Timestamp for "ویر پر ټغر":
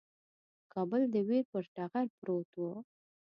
1.27-2.05